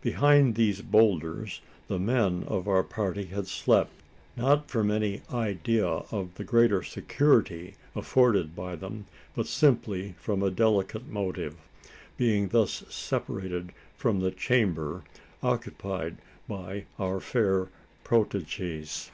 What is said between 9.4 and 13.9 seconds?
simply from a delicate motive being thus separated